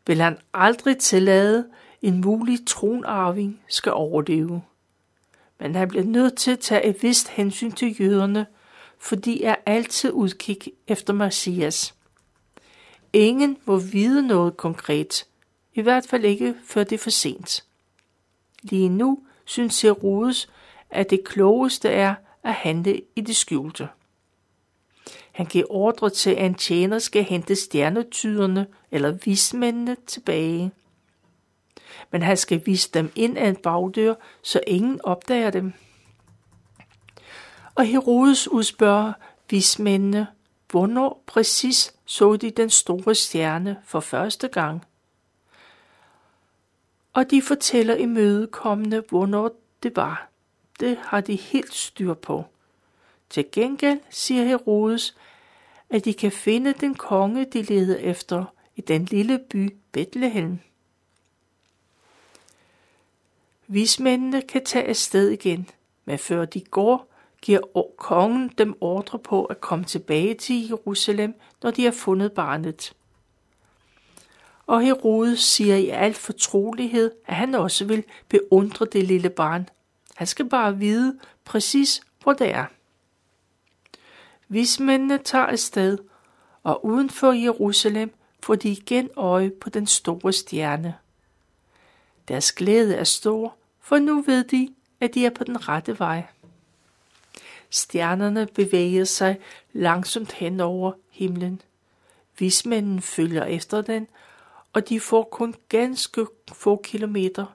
vil 0.06 0.20
han 0.20 0.38
aldrig 0.54 0.98
tillade, 0.98 1.68
en 2.04 2.20
mulig 2.20 2.58
tronarving 2.66 3.60
skal 3.68 3.92
overleve. 3.92 4.62
Men 5.60 5.74
han 5.74 5.88
bliver 5.88 6.04
nødt 6.04 6.36
til 6.36 6.50
at 6.50 6.60
tage 6.60 6.84
et 6.84 7.02
vist 7.02 7.28
hensyn 7.28 7.72
til 7.72 8.00
jøderne, 8.00 8.46
for 8.98 9.16
de 9.16 9.44
er 9.44 9.54
altid 9.66 10.10
udkig 10.12 10.58
efter 10.86 11.12
Messias. 11.12 11.94
Ingen 13.12 13.56
må 13.64 13.78
vide 13.78 14.26
noget 14.26 14.56
konkret, 14.56 15.26
i 15.74 15.80
hvert 15.80 16.06
fald 16.06 16.24
ikke 16.24 16.54
før 16.64 16.84
det 16.84 16.92
er 16.92 17.02
for 17.02 17.10
sent. 17.10 17.64
Lige 18.62 18.88
nu 18.88 19.18
synes 19.44 19.82
Herodes, 19.82 20.48
at 20.90 21.10
det 21.10 21.24
klogeste 21.24 21.88
er 21.88 22.14
at 22.42 22.54
handle 22.54 23.00
i 23.16 23.20
det 23.20 23.36
skjulte. 23.36 23.88
Han 25.32 25.46
giver 25.46 25.66
ordre 25.68 26.10
til, 26.10 26.30
at 26.30 26.46
en 26.46 26.54
tjener 26.54 26.98
skal 26.98 27.24
hente 27.24 27.56
stjernetyderne 27.56 28.66
eller 28.90 29.10
vismændene 29.10 29.96
tilbage. 30.06 30.72
Men 32.10 32.22
han 32.22 32.36
skal 32.36 32.62
vise 32.66 32.90
dem 32.94 33.12
ind 33.14 33.38
ad 33.38 33.48
en 33.48 33.56
bagdør, 33.56 34.14
så 34.42 34.60
ingen 34.66 35.00
opdager 35.04 35.50
dem. 35.50 35.72
Og 37.74 37.84
Herodes 37.84 38.48
udspørger 38.48 39.12
vismændene, 39.50 40.26
hvornår 40.70 41.22
præcis 41.26 41.94
så 42.04 42.36
de 42.36 42.50
den 42.50 42.70
store 42.70 43.14
stjerne 43.14 43.76
for 43.84 44.00
første 44.00 44.48
gang. 44.48 44.84
Og 47.12 47.30
de 47.30 47.42
fortæller 47.42 47.94
i 47.94 48.06
mødekommende, 48.06 49.02
hvornår 49.08 49.50
det 49.82 49.96
var. 49.96 50.28
Det 50.80 50.98
har 51.02 51.20
de 51.20 51.36
helt 51.36 51.74
styr 51.74 52.14
på. 52.14 52.44
Til 53.30 53.44
gengæld 53.52 54.00
siger 54.10 54.44
Herodes, 54.44 55.16
at 55.90 56.04
de 56.04 56.14
kan 56.14 56.32
finde 56.32 56.72
den 56.72 56.94
konge, 56.94 57.44
de 57.44 57.62
leder 57.62 57.96
efter 57.96 58.44
i 58.76 58.80
den 58.80 59.04
lille 59.04 59.38
by 59.50 59.76
Bethlehem. 59.92 60.58
Vismændene 63.66 64.42
kan 64.42 64.64
tage 64.64 64.88
afsted 64.88 65.28
igen, 65.30 65.70
men 66.04 66.18
før 66.18 66.44
de 66.44 66.60
går, 66.60 67.10
giver 67.42 67.60
kongen 67.96 68.48
dem 68.58 68.74
ordre 68.80 69.18
på 69.18 69.44
at 69.44 69.60
komme 69.60 69.84
tilbage 69.84 70.34
til 70.34 70.68
Jerusalem, 70.68 71.34
når 71.62 71.70
de 71.70 71.84
har 71.84 71.90
fundet 71.92 72.32
barnet. 72.32 72.92
Og 74.66 74.82
Herodes 74.82 75.40
siger 75.40 75.76
i 75.76 75.88
al 75.88 76.14
fortrolighed, 76.14 77.10
at 77.26 77.34
han 77.34 77.54
også 77.54 77.84
vil 77.84 78.04
beundre 78.28 78.86
det 78.92 79.04
lille 79.04 79.30
barn. 79.30 79.68
Han 80.14 80.26
skal 80.26 80.48
bare 80.48 80.78
vide 80.78 81.18
præcis, 81.44 82.00
hvor 82.22 82.32
det 82.32 82.50
er. 82.54 82.66
Vismændene 84.48 85.18
tager 85.18 85.46
afsted, 85.46 85.98
og 86.62 86.84
uden 86.84 87.10
for 87.10 87.32
Jerusalem 87.32 88.14
får 88.42 88.54
de 88.54 88.68
igen 88.68 89.10
øje 89.16 89.50
på 89.50 89.70
den 89.70 89.86
store 89.86 90.32
stjerne. 90.32 90.94
Deres 92.28 92.52
glæde 92.52 92.94
er 92.94 93.04
stor, 93.04 93.56
for 93.80 93.98
nu 93.98 94.22
ved 94.22 94.44
de, 94.44 94.74
at 95.00 95.14
de 95.14 95.26
er 95.26 95.30
på 95.30 95.44
den 95.44 95.68
rette 95.68 95.98
vej. 95.98 96.26
Stjernerne 97.70 98.46
bevæger 98.46 99.04
sig 99.04 99.40
langsomt 99.72 100.32
hen 100.32 100.60
over 100.60 100.92
himlen. 101.10 101.62
Vismænden 102.38 103.02
følger 103.02 103.44
efter 103.44 103.82
den, 103.82 104.06
og 104.72 104.88
de 104.88 105.00
får 105.00 105.28
kun 105.32 105.54
ganske 105.68 106.26
få 106.52 106.80
kilometer, 106.84 107.46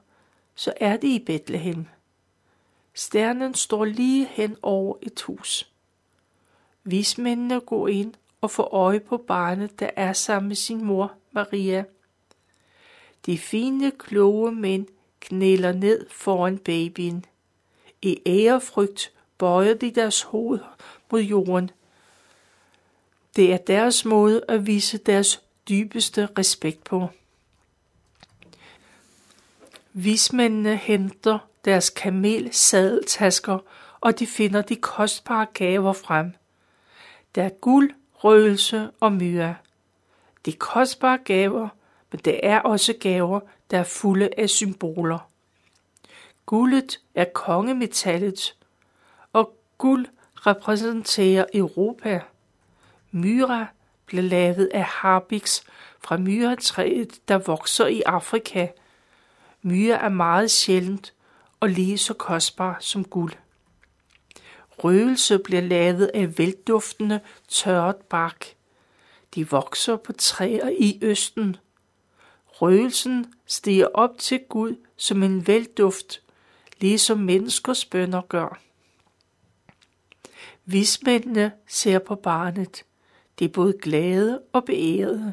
så 0.54 0.72
er 0.76 0.96
de 0.96 1.14
i 1.14 1.24
Bethlehem. 1.24 1.86
Stjernen 2.94 3.54
står 3.54 3.84
lige 3.84 4.28
hen 4.30 4.56
over 4.62 4.96
et 5.02 5.22
hus. 5.22 5.72
Vismændene 6.84 7.60
går 7.60 7.88
ind 7.88 8.14
og 8.40 8.50
får 8.50 8.74
øje 8.74 9.00
på 9.00 9.16
barnet, 9.16 9.80
der 9.80 9.90
er 9.96 10.12
sammen 10.12 10.48
med 10.48 10.56
sin 10.56 10.84
mor, 10.84 11.12
Maria. 11.32 11.84
De 13.26 13.38
fine, 13.38 13.90
kloge 13.90 14.52
mænd 14.52 14.86
knæler 15.20 15.72
ned 15.72 16.06
foran 16.10 16.58
babyen. 16.58 17.24
I 18.02 18.20
ærefrygt 18.26 19.12
bøjer 19.38 19.74
de 19.74 19.90
deres 19.90 20.22
hoved 20.22 20.58
mod 21.10 21.20
jorden. 21.20 21.70
Det 23.36 23.52
er 23.52 23.56
deres 23.56 24.04
måde 24.04 24.44
at 24.48 24.66
vise 24.66 24.98
deres 24.98 25.42
dybeste 25.68 26.28
respekt 26.38 26.84
på. 26.84 27.08
Vismændene 29.92 30.76
henter 30.76 31.38
deres 31.64 31.90
kamel 31.90 32.52
sadeltasker, 32.52 33.58
og 34.00 34.18
de 34.18 34.26
finder 34.26 34.62
de 34.62 34.76
kostbare 34.76 35.46
gaver 35.54 35.92
frem. 35.92 36.32
Der 37.34 37.42
er 37.42 37.48
guld, 37.48 37.90
røgelse 38.12 38.90
og 39.00 39.12
myre. 39.12 39.56
De 40.46 40.52
kostbare 40.52 41.18
gaver, 41.18 41.68
men 42.12 42.20
det 42.24 42.40
er 42.42 42.60
også 42.60 42.94
gaver, 43.00 43.40
der 43.70 43.78
er 43.78 43.84
fulde 43.84 44.28
af 44.38 44.50
symboler. 44.50 45.30
Guldet 46.46 47.00
er 47.14 47.24
kongemetallet, 47.24 48.56
og 49.32 49.56
guld 49.78 50.06
repræsenterer 50.34 51.44
Europa. 51.54 52.20
Myra 53.10 53.66
blev 54.06 54.24
lavet 54.24 54.70
af 54.74 54.84
harbix 54.84 55.62
fra 56.00 56.16
myretræet, 56.16 57.28
der 57.28 57.38
vokser 57.38 57.86
i 57.86 58.02
Afrika. 58.06 58.68
Myre 59.62 59.96
er 59.96 60.08
meget 60.08 60.50
sjældent 60.50 61.14
og 61.60 61.68
lige 61.68 61.98
så 61.98 62.14
kostbar 62.14 62.76
som 62.80 63.04
guld. 63.04 63.32
Røgelse 64.84 65.38
bliver 65.38 65.62
lavet 65.62 66.10
af 66.14 66.38
velduftende 66.38 67.20
tørret 67.48 67.96
bark. 67.96 68.54
De 69.34 69.50
vokser 69.50 69.96
på 69.96 70.12
træer 70.12 70.68
i 70.78 70.98
Østen. 71.02 71.56
Røgelsen 72.60 73.34
stiger 73.46 73.86
op 73.94 74.18
til 74.18 74.40
Gud 74.48 74.76
som 74.96 75.22
en 75.22 75.46
velduft, 75.46 76.22
ligesom 76.80 77.18
menneskers 77.18 77.84
bønder 77.84 78.20
gør. 78.20 78.60
Vismændene 80.64 81.52
ser 81.66 81.98
på 81.98 82.14
barnet. 82.14 82.84
De 83.38 83.44
er 83.44 83.48
både 83.48 83.74
glade 83.82 84.42
og 84.52 84.64
beærede. 84.64 85.32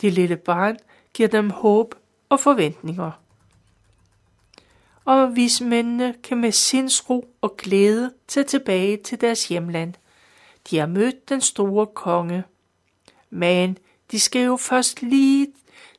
Det 0.00 0.12
lille 0.12 0.36
barn 0.36 0.76
giver 1.14 1.28
dem 1.28 1.50
håb 1.50 1.94
og 2.28 2.40
forventninger. 2.40 3.10
Og 5.04 5.36
vismændene 5.36 6.14
kan 6.22 6.38
med 6.38 6.52
sindsro 6.52 7.34
og 7.40 7.56
glæde 7.56 8.12
tage 8.26 8.44
tilbage 8.44 8.96
til 8.96 9.20
deres 9.20 9.48
hjemland. 9.48 9.94
De 10.70 10.78
har 10.78 10.86
mødt 10.86 11.28
den 11.28 11.40
store 11.40 11.86
konge. 11.86 12.44
Men 13.30 13.78
de 14.10 14.20
skal 14.20 14.44
jo 14.44 14.56
først 14.56 15.02
lige 15.02 15.46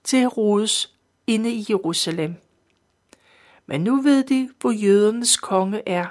til 0.09 0.19
Herodes 0.19 0.93
inde 1.27 1.51
i 1.51 1.65
Jerusalem. 1.69 2.35
Men 3.65 3.81
nu 3.81 4.01
ved 4.01 4.23
de, 4.23 4.49
hvor 4.59 4.71
jødernes 4.71 5.37
konge 5.37 5.89
er, 5.89 6.07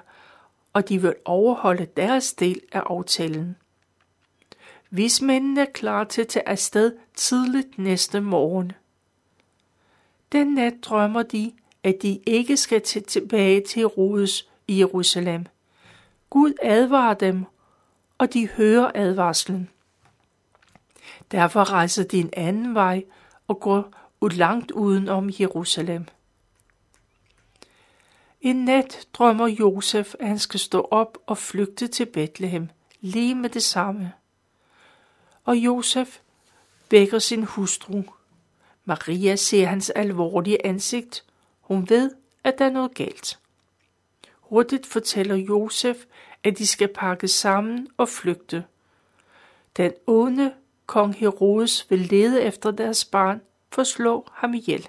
og 0.72 0.88
de 0.88 1.02
vil 1.02 1.14
overholde 1.24 1.86
deres 1.96 2.32
del 2.32 2.60
af 2.72 2.80
aftalen. 2.86 3.56
Vismændene 4.90 5.60
er 5.60 5.72
klar 5.74 6.04
til 6.04 6.20
at 6.20 6.28
tage 6.28 6.48
afsted 6.48 6.92
tidligt 7.14 7.78
næste 7.78 8.20
morgen. 8.20 8.72
Den 10.32 10.46
nat 10.46 10.74
drømmer 10.82 11.22
de, 11.22 11.52
at 11.82 11.94
de 12.02 12.20
ikke 12.26 12.56
skal 12.56 12.82
tilbage 12.82 13.60
til 13.60 13.80
Herodes 13.80 14.48
i 14.68 14.78
Jerusalem. 14.78 15.46
Gud 16.30 16.52
advarer 16.62 17.14
dem, 17.14 17.44
og 18.18 18.32
de 18.32 18.48
hører 18.48 18.90
advarslen. 18.94 19.68
Derfor 21.32 21.72
rejser 21.72 22.04
de 22.04 22.18
en 22.18 22.30
anden 22.32 22.74
vej 22.74 23.04
og 23.48 23.60
går 23.60 23.92
ud 24.20 24.30
langt 24.30 24.70
uden 24.70 25.08
om 25.08 25.30
Jerusalem. 25.40 26.06
En 28.40 28.64
nat 28.64 29.08
drømmer 29.12 29.46
Josef, 29.46 30.14
at 30.20 30.28
han 30.28 30.38
skal 30.38 30.60
stå 30.60 30.88
op 30.90 31.18
og 31.26 31.38
flygte 31.38 31.88
til 31.88 32.06
Bethlehem, 32.06 32.68
lige 33.00 33.34
med 33.34 33.50
det 33.50 33.62
samme. 33.62 34.12
Og 35.44 35.56
Josef 35.56 36.18
vækker 36.90 37.18
sin 37.18 37.44
hustru. 37.44 38.02
Maria 38.84 39.36
ser 39.36 39.66
hans 39.66 39.90
alvorlige 39.90 40.66
ansigt. 40.66 41.24
Hun 41.60 41.88
ved, 41.88 42.10
at 42.44 42.58
der 42.58 42.64
er 42.64 42.70
noget 42.70 42.94
galt. 42.94 43.38
Hurtigt 44.40 44.86
fortæller 44.86 45.36
Josef, 45.36 45.96
at 46.44 46.58
de 46.58 46.66
skal 46.66 46.88
pakke 46.88 47.28
sammen 47.28 47.88
og 47.96 48.08
flygte. 48.08 48.64
Den 49.76 49.92
onde 50.06 50.54
kong 50.88 51.14
Herodes 51.14 51.86
vil 51.90 51.98
lede 51.98 52.42
efter 52.42 52.70
deres 52.70 53.04
barn 53.04 53.40
for 53.70 53.82
at 53.82 53.86
slå 53.86 54.28
ham 54.32 54.54
ihjel. 54.54 54.88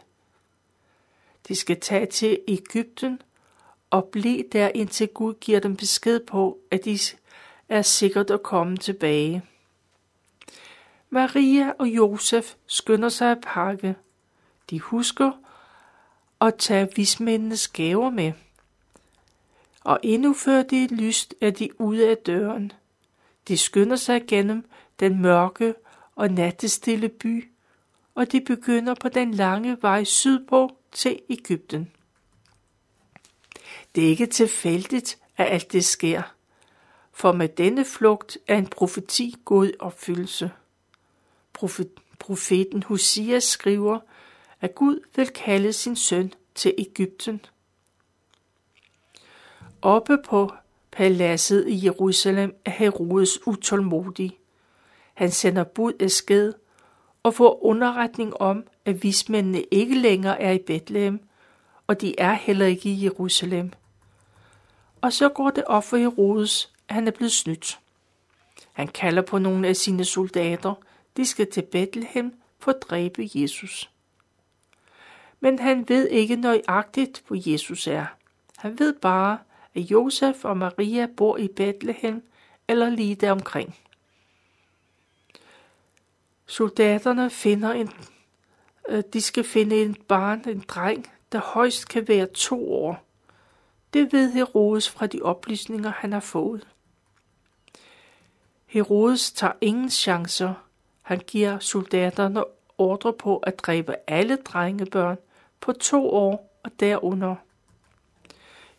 De 1.47 1.55
skal 1.55 1.79
tage 1.79 2.05
til 2.05 2.39
Ægypten 2.47 3.21
og 3.89 4.05
blive 4.05 4.43
der 4.51 4.71
indtil 4.75 5.07
Gud 5.07 5.33
giver 5.33 5.59
dem 5.59 5.75
besked 5.75 6.19
på, 6.19 6.59
at 6.71 6.85
de 6.85 6.99
er 7.69 7.81
sikkert 7.81 8.31
at 8.31 8.43
komme 8.43 8.77
tilbage. 8.77 9.43
Maria 11.09 11.73
og 11.79 11.87
Josef 11.87 12.53
skynder 12.65 13.09
sig 13.09 13.31
at 13.31 13.41
pakke. 13.41 13.95
De 14.69 14.79
husker 14.79 15.31
at 16.41 16.55
tage 16.55 16.89
vismændenes 16.95 17.67
gaver 17.67 18.09
med. 18.09 18.31
Og 19.83 19.99
endnu 20.03 20.33
før 20.33 20.63
det 20.63 20.83
er 20.83 20.95
lyst, 20.95 21.35
er 21.41 21.49
de 21.49 21.81
ude 21.81 22.09
af 22.09 22.17
døren. 22.17 22.71
De 23.47 23.57
skynder 23.57 23.95
sig 23.95 24.21
gennem 24.27 24.65
den 24.99 25.21
mørke 25.21 25.73
og 26.19 26.31
nattestille 26.31 27.09
by, 27.09 27.51
og 28.15 28.31
de 28.31 28.41
begynder 28.41 28.93
på 28.93 29.09
den 29.09 29.33
lange 29.33 29.77
vej 29.81 30.03
sydpå 30.03 30.69
til 30.91 31.19
Ægypten. 31.29 31.91
Det 33.95 34.05
er 34.05 34.09
ikke 34.09 34.25
tilfældigt, 34.25 35.17
at 35.37 35.47
alt 35.47 35.71
det 35.71 35.85
sker, 35.85 36.21
for 37.11 37.31
med 37.31 37.49
denne 37.49 37.85
flugt 37.85 38.37
er 38.47 38.57
en 38.57 38.67
profeti 38.67 39.35
gået 39.45 39.75
opfyldelse. 39.79 40.51
Profeten 42.19 42.83
Hosias 42.83 43.43
skriver, 43.43 43.99
at 44.61 44.75
Gud 44.75 44.99
vil 45.15 45.27
kalde 45.27 45.73
sin 45.73 45.95
søn 45.95 46.33
til 46.55 46.73
Ægypten. 46.77 47.45
Oppe 49.81 50.17
på 50.25 50.53
paladset 50.91 51.67
i 51.67 51.85
Jerusalem 51.85 52.55
er 52.65 52.71
Herodes 52.71 53.47
utålmodig. 53.47 54.39
Han 55.19 55.31
sender 55.31 55.63
bud 55.63 55.93
af 55.99 56.11
sked 56.11 56.53
og 57.23 57.33
får 57.33 57.65
underretning 57.65 58.41
om, 58.41 58.63
at 58.85 59.03
vismændene 59.03 59.63
ikke 59.71 59.95
længere 59.95 60.41
er 60.41 60.51
i 60.51 60.57
Bethlehem, 60.57 61.19
og 61.87 62.01
de 62.01 62.19
er 62.19 62.33
heller 62.33 62.65
ikke 62.65 62.89
i 62.89 63.03
Jerusalem. 63.03 63.71
Og 65.01 65.13
så 65.13 65.29
går 65.29 65.49
det 65.49 65.63
op 65.63 65.83
for 65.83 65.97
Herodes, 65.97 66.73
at 66.89 66.95
han 66.95 67.07
er 67.07 67.11
blevet 67.11 67.31
snydt. 67.31 67.79
Han 68.73 68.87
kalder 68.87 69.21
på 69.21 69.37
nogle 69.37 69.67
af 69.67 69.75
sine 69.75 70.05
soldater. 70.05 70.73
De 71.17 71.25
skal 71.25 71.51
til 71.51 71.61
Bethlehem 71.61 72.33
for 72.59 72.71
at 72.71 72.81
dræbe 72.89 73.29
Jesus. 73.35 73.89
Men 75.39 75.59
han 75.59 75.89
ved 75.89 76.07
ikke 76.07 76.35
nøjagtigt, 76.35 77.23
hvor 77.27 77.51
Jesus 77.51 77.87
er. 77.87 78.05
Han 78.57 78.79
ved 78.79 78.93
bare, 78.93 79.37
at 79.75 79.81
Josef 79.81 80.45
og 80.45 80.57
Maria 80.57 81.07
bor 81.17 81.37
i 81.37 81.47
Bethlehem 81.47 82.23
eller 82.67 82.89
lige 82.89 83.15
deromkring. 83.15 83.75
Soldaterne 86.49 87.29
finder 87.29 87.71
en, 87.71 87.89
øh, 88.89 89.03
de 89.13 89.21
skal 89.21 89.43
finde 89.43 89.81
en 89.81 89.95
barn, 89.95 90.49
en 90.49 90.63
dreng, 90.67 91.11
der 91.31 91.39
højst 91.39 91.89
kan 91.89 92.07
være 92.07 92.25
to 92.25 92.73
år. 92.73 93.03
Det 93.93 94.13
ved 94.13 94.31
Herodes 94.31 94.89
fra 94.89 95.07
de 95.07 95.21
oplysninger, 95.21 95.91
han 95.91 96.13
har 96.13 96.19
fået. 96.19 96.67
Herodes 98.65 99.31
tager 99.31 99.53
ingen 99.61 99.89
chancer. 99.89 100.53
Han 101.01 101.19
giver 101.19 101.59
soldaterne 101.59 102.43
ordre 102.77 103.13
på 103.13 103.37
at 103.37 103.59
dræbe 103.59 103.95
alle 104.07 104.35
drengebørn 104.35 105.17
på 105.59 105.71
to 105.71 106.09
år 106.09 106.59
og 106.63 106.71
derunder. 106.79 107.35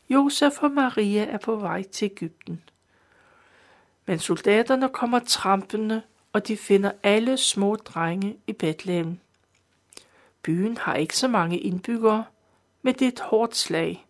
Josef 0.09 0.63
og 0.63 0.71
Maria 0.71 1.25
er 1.25 1.39
på 1.39 1.57
vej 1.57 1.83
til 1.83 2.05
Ægypten. 2.05 2.63
Men 4.07 4.19
soldaterne 4.19 4.89
kommer 4.89 5.19
trampende, 5.19 6.03
og 6.33 6.49
de 6.49 6.57
finder 6.57 6.93
alle 7.03 7.37
små 7.37 7.77
drenge 7.77 8.37
i 8.47 8.53
Bethlehem. 8.53 9.19
Byen 10.43 10.77
har 10.77 10.95
ikke 10.95 11.17
så 11.17 11.29
mange 11.29 11.59
indbyggere, 11.59 12.25
men 12.83 12.95
det 12.95 13.03
er 13.03 13.09
et 13.09 13.21
hårdt 13.21 13.57
slag. 13.57 14.07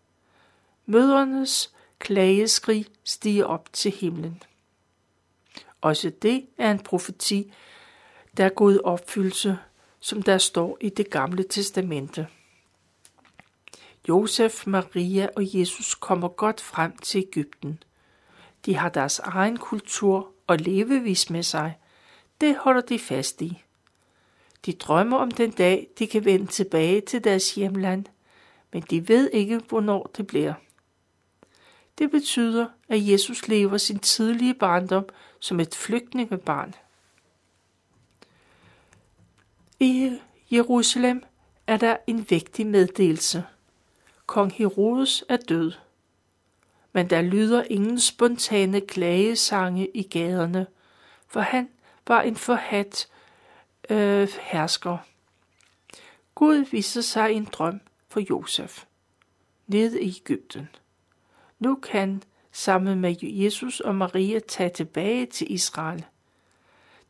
Mødrenes 0.85 1.73
klageskrig 1.99 2.85
stiger 3.03 3.45
op 3.45 3.69
til 3.73 3.91
himlen. 3.91 4.43
Også 5.81 6.09
det 6.21 6.45
er 6.57 6.71
en 6.71 6.79
profeti, 6.79 7.53
der 8.37 8.45
er 8.45 8.49
gået 8.49 8.81
opfyldelse, 8.81 9.57
som 9.99 10.23
der 10.23 10.37
står 10.37 10.77
i 10.81 10.89
det 10.89 11.09
gamle 11.09 11.43
testamente. 11.49 12.27
Josef, 14.09 14.67
Maria 14.67 15.29
og 15.35 15.59
Jesus 15.59 15.95
kommer 15.95 16.27
godt 16.27 16.61
frem 16.61 16.97
til 16.97 17.19
Ægypten. 17.19 17.83
De 18.65 18.75
har 18.75 18.89
deres 18.89 19.19
egen 19.19 19.57
kultur 19.57 20.31
og 20.47 20.57
levevis 20.57 21.29
med 21.29 21.43
sig. 21.43 21.77
Det 22.41 22.57
holder 22.57 22.81
de 22.81 22.99
fast 22.99 23.41
i. 23.41 23.63
De 24.65 24.73
drømmer 24.73 25.17
om 25.17 25.31
den 25.31 25.51
dag, 25.51 25.87
de 25.99 26.07
kan 26.07 26.25
vende 26.25 26.47
tilbage 26.47 27.01
til 27.01 27.23
deres 27.23 27.55
hjemland, 27.55 28.05
men 28.73 28.81
de 28.81 29.07
ved 29.07 29.29
ikke, 29.33 29.57
hvornår 29.57 30.11
det 30.17 30.27
bliver. 30.27 30.53
Det 31.97 32.11
betyder, 32.11 32.67
at 32.89 33.07
Jesus 33.07 33.47
lever 33.47 33.77
sin 33.77 33.99
tidlige 33.99 34.53
barndom 34.53 35.05
som 35.39 35.59
et 35.59 35.75
flygtningebarn. 35.75 36.75
I 39.79 40.19
Jerusalem 40.51 41.23
er 41.67 41.77
der 41.77 41.97
en 42.07 42.25
vigtig 42.29 42.67
meddelelse. 42.67 43.43
Kong 44.25 44.53
Herodes 44.53 45.23
er 45.29 45.37
død. 45.37 45.71
Men 46.93 47.09
der 47.09 47.21
lyder 47.21 47.63
ingen 47.63 47.99
spontane 47.99 48.81
klagesange 48.81 49.87
i 49.93 50.03
gaderne, 50.03 50.67
for 51.27 51.39
han 51.39 51.69
var 52.07 52.21
en 52.21 52.35
forhat 52.35 53.07
øh, 53.89 54.29
hersker. 54.41 54.97
Gud 56.35 56.55
viste 56.55 57.03
sig 57.03 57.31
en 57.31 57.45
drøm 57.45 57.81
for 58.09 58.19
Josef 58.19 58.83
nede 59.67 60.01
i 60.01 60.17
Ægypten. 60.17 60.69
Nu 61.59 61.75
kan 61.75 62.23
sammen 62.51 62.99
med 62.99 63.15
Jesus 63.21 63.79
og 63.79 63.95
Maria 63.95 64.39
tage 64.39 64.69
tilbage 64.69 65.25
til 65.25 65.53
Israel. 65.53 66.05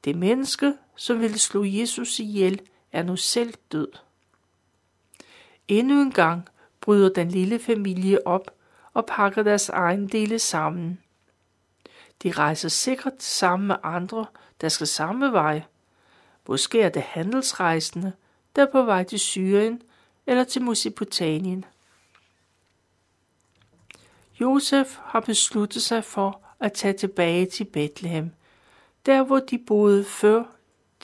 Det 0.03 0.15
menneske, 0.15 0.73
som 0.95 1.19
ville 1.19 1.39
slå 1.39 1.63
Jesus 1.63 2.19
ihjel, 2.19 2.61
er 2.91 3.03
nu 3.03 3.15
selv 3.15 3.53
død. 3.71 3.91
Endnu 5.67 6.01
en 6.01 6.11
gang 6.11 6.49
bryder 6.81 7.13
den 7.13 7.27
lille 7.27 7.59
familie 7.59 8.27
op 8.27 8.51
og 8.93 9.05
pakker 9.05 9.43
deres 9.43 9.69
egen 9.69 10.07
dele 10.07 10.39
sammen. 10.39 10.99
De 12.23 12.31
rejser 12.31 12.69
sikkert 12.69 13.23
sammen 13.23 13.67
med 13.67 13.75
andre, 13.83 14.25
der 14.61 14.69
skal 14.69 14.87
samme 14.87 15.31
vej. 15.31 15.61
Måske 16.47 16.81
er 16.81 16.89
det 16.89 17.01
handelsrejsende, 17.01 18.13
der 18.55 18.61
er 18.61 18.71
på 18.71 18.81
vej 18.81 19.03
til 19.03 19.19
Syrien 19.19 19.81
eller 20.27 20.43
til 20.43 20.61
Mesopotamien. 20.61 21.65
Josef 24.41 24.97
har 25.03 25.19
besluttet 25.19 25.81
sig 25.81 26.03
for 26.03 26.41
at 26.59 26.73
tage 26.73 26.93
tilbage 26.93 27.45
til 27.45 27.63
Bethlehem, 27.63 28.31
der 29.05 29.23
hvor 29.23 29.39
de 29.39 29.57
boede 29.57 30.03
før 30.03 30.43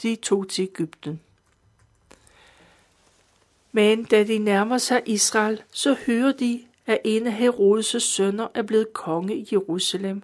de 0.01 0.15
tog 0.15 0.49
til 0.49 0.63
Ægypten. 0.63 1.21
Men 3.71 4.03
da 4.03 4.23
de 4.23 4.37
nærmer 4.37 4.77
sig 4.77 5.01
Israel, 5.05 5.63
så 5.71 5.97
hører 6.05 6.31
de, 6.31 6.63
at 6.85 6.99
en 7.05 7.27
af 7.27 7.47
Herodes' 7.47 7.99
sønner 7.99 8.47
er 8.53 8.61
blevet 8.61 8.93
konge 8.93 9.35
i 9.35 9.47
Jerusalem, 9.51 10.23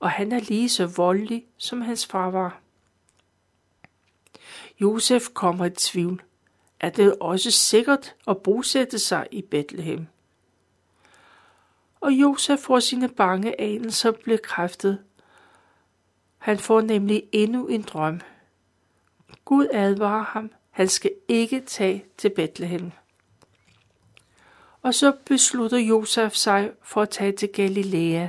og 0.00 0.10
han 0.10 0.32
er 0.32 0.40
lige 0.40 0.68
så 0.68 0.86
voldelig, 0.86 1.46
som 1.56 1.80
hans 1.80 2.06
far 2.06 2.30
var. 2.30 2.60
Josef 4.80 5.22
kommer 5.34 5.64
i 5.64 5.70
tvivl. 5.70 6.22
Er 6.80 6.90
det 6.90 7.16
også 7.20 7.50
sikkert 7.50 8.14
at 8.28 8.42
bosætte 8.42 8.98
sig 8.98 9.26
i 9.30 9.42
Bethlehem? 9.42 10.06
Og 12.00 12.12
Josef 12.12 12.58
får 12.58 12.80
sine 12.80 13.08
bange 13.08 13.60
anelser 13.60 14.10
bekræftet. 14.10 14.98
Han 16.38 16.58
får 16.58 16.80
nemlig 16.80 17.22
endnu 17.32 17.66
en 17.66 17.82
drøm. 17.82 18.20
Gud 19.44 19.66
advarer 19.72 20.24
ham, 20.24 20.50
han 20.70 20.88
skal 20.88 21.10
ikke 21.28 21.60
tage 21.60 22.04
til 22.18 22.30
Bethlehem. 22.30 22.90
Og 24.82 24.94
så 24.94 25.12
beslutter 25.24 25.78
Josef 25.78 26.32
sig 26.32 26.70
for 26.82 27.02
at 27.02 27.10
tage 27.10 27.32
til 27.32 27.48
Galilea, 27.52 28.28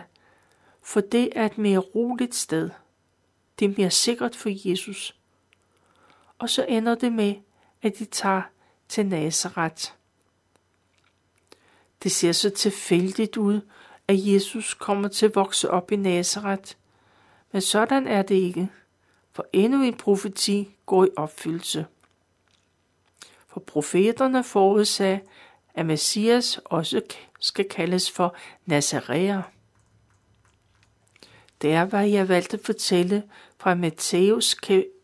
for 0.82 1.02
det 1.02 1.30
er 1.36 1.46
et 1.46 1.58
mere 1.58 1.80
roligt 1.80 2.36
sted. 2.36 2.70
Det 3.60 3.66
er 3.66 3.74
mere 3.78 3.92
sikkert 3.92 4.36
for 4.36 4.70
Jesus. 4.70 5.16
Og 6.40 6.50
så 6.50 6.66
ender 6.66 6.96
det 6.96 7.14
med, 7.14 7.36
at 7.82 8.00
de 8.00 8.06
tager 8.06 8.42
til 8.90 9.06
Nazareth. 9.06 9.92
Det 12.04 12.12
ser 12.12 12.32
så 12.32 12.50
tilfældigt 12.50 13.38
ud, 13.38 13.62
at 14.08 14.16
Jesus 14.28 14.74
kommer 14.74 15.08
til 15.08 15.26
at 15.26 15.36
vokse 15.36 15.70
op 15.70 15.92
i 15.92 15.96
Nazareth. 15.96 16.74
Men 17.52 17.62
sådan 17.62 18.08
er 18.08 18.22
det 18.22 18.36
ikke, 18.36 18.70
for 19.32 19.46
endnu 19.54 19.84
en 19.84 19.98
profeti 19.98 20.76
går 20.86 21.06
i 21.06 21.10
opfyldelse. 21.16 21.86
For 23.48 23.60
profeterne 23.60 24.44
forudsagde, 24.44 25.20
at 25.74 25.86
Messias 25.86 26.60
også 26.66 27.02
skal 27.40 27.70
kaldes 27.70 28.12
for 28.12 28.36
Nazaræer. 28.66 29.42
Det 31.62 31.74
er, 31.74 31.86
hvad 31.86 32.08
jeg 32.08 32.30
valgte 32.30 32.58
at 32.58 32.64
fortælle 32.64 33.24
fra 33.58 33.76
Matteus 33.76 34.56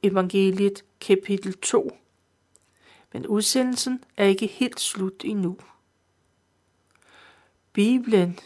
evangeliet 0.03 0.83
kapitel 0.99 1.57
2. 1.57 1.97
Men 3.13 3.27
udsendelsen 3.27 4.03
er 4.17 4.25
ikke 4.25 4.47
helt 4.47 4.79
slut 4.79 5.25
endnu. 5.25 5.57
Bibelen 7.73 8.39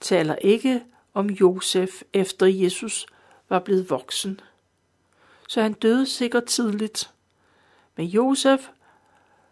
taler 0.00 0.34
ikke 0.34 0.82
om 1.14 1.30
Josef 1.30 2.02
efter 2.12 2.46
Jesus 2.46 3.06
var 3.48 3.58
blevet 3.58 3.90
voksen. 3.90 4.40
Så 5.48 5.62
han 5.62 5.72
døde 5.72 6.06
sikkert 6.06 6.44
tidligt. 6.44 7.10
Men 7.96 8.06
Josef 8.06 8.68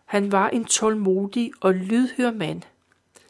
han 0.07 0.33
var 0.33 0.49
en 0.49 0.65
tålmodig 0.65 1.53
og 1.61 1.75
lydhør 1.75 2.31
mand. 2.31 2.63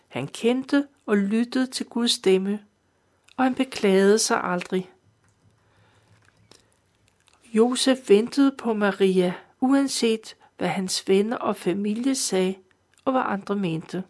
Han 0.09 0.26
kendte 0.26 0.87
og 1.07 1.16
lyttede 1.16 1.66
til 1.66 1.87
Guds 1.87 2.11
stemme, 2.11 2.61
og 3.37 3.44
han 3.44 3.55
beklagede 3.55 4.18
sig 4.18 4.44
aldrig. 4.44 4.90
Josef 7.53 7.99
ventede 8.09 8.55
på 8.59 8.75
Maria, 8.75 9.35
uanset 9.61 10.37
hvad 10.59 10.68
hans 10.68 11.09
venner 11.09 11.37
og 11.37 11.57
familie 11.57 12.14
sagde, 12.14 12.55
og 13.05 13.12
hvad 13.12 13.22
andre 13.25 13.57
mente. 13.57 14.05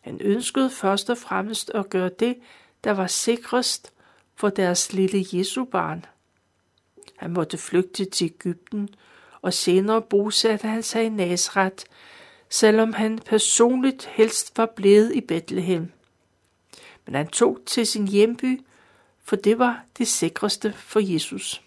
Han 0.00 0.20
ønskede 0.20 0.70
først 0.70 1.10
og 1.10 1.18
fremmest 1.18 1.70
at 1.74 1.90
gøre 1.90 2.10
det, 2.20 2.36
der 2.84 2.90
var 2.90 3.06
sikrest 3.06 3.92
for 4.34 4.48
deres 4.48 4.92
lille 4.92 5.26
Jesu 5.32 5.64
barn. 5.64 6.04
Han 7.16 7.32
måtte 7.32 7.58
flygte 7.58 8.04
til 8.04 8.24
Ægypten 8.24 8.88
og 9.42 9.52
senere 9.52 10.02
bosatte 10.02 10.68
han 10.68 10.82
sig 10.82 11.04
i 11.04 11.08
Nazareth, 11.08 11.84
selvom 12.48 12.92
han 12.92 13.18
personligt 13.18 14.04
helst 14.04 14.58
var 14.58 14.66
blevet 14.76 15.14
i 15.14 15.20
Bethlehem. 15.20 15.92
Men 17.06 17.14
han 17.14 17.28
tog 17.28 17.58
til 17.66 17.86
sin 17.86 18.08
hjemby, 18.08 18.60
for 19.24 19.36
det 19.36 19.58
var 19.58 19.84
det 19.98 20.08
sikreste 20.08 20.72
for 20.72 21.00
Jesus. 21.00 21.62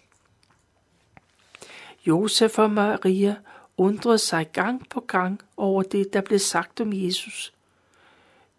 Josef 2.06 2.58
og 2.58 2.70
Maria 2.70 3.36
undrede 3.76 4.18
sig 4.18 4.48
gang 4.52 4.88
på 4.88 5.00
gang 5.00 5.40
over 5.56 5.82
det, 5.82 6.12
der 6.12 6.20
blev 6.20 6.38
sagt 6.38 6.80
om 6.80 6.92
Jesus. 6.92 7.52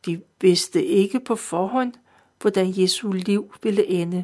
De 0.06 0.22
vidste 0.42 0.86
ikke 0.86 1.20
på 1.20 1.36
forhånd, 1.36 1.94
hvordan 2.42 2.74
Jesu 2.78 3.12
liv 3.12 3.54
ville 3.64 3.88
ende, 3.88 4.24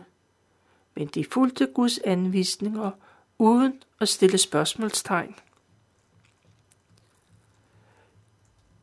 men 0.95 1.07
de 1.07 1.25
fulgte 1.25 1.67
Guds 1.73 1.97
anvisninger 1.97 2.91
uden 3.37 3.83
at 3.99 4.09
stille 4.09 4.37
spørgsmålstegn. 4.37 5.35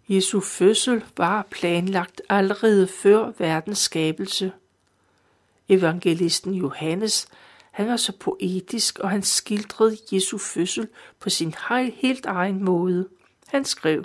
Jesu 0.09 0.41
fødsel 0.41 1.05
var 1.17 1.47
planlagt 1.51 2.23
allerede 2.29 2.89
før 2.89 3.33
verdens 3.39 3.79
skabelse. 3.79 4.53
Evangelisten 5.69 6.55
Johannes, 6.55 7.29
han 7.71 7.89
var 7.89 7.97
så 7.97 8.13
poetisk, 8.21 8.99
og 8.99 9.11
han 9.11 9.23
skildrede 9.23 9.97
Jesu 10.13 10.39
fødsel 10.39 10.89
på 11.21 11.31
sin 11.31 11.55
helt 11.95 12.27
egen 12.27 12.65
måde. 12.65 13.09
Han 13.47 13.65
skrev, 13.65 14.05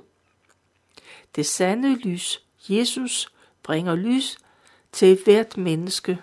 Det 1.35 1.45
sande 1.45 1.95
lys, 1.95 2.41
Jesus, 2.69 3.31
bringer 3.63 3.95
lys 3.95 4.37
til 4.91 5.19
hvert 5.23 5.57
menneske. 5.57 6.19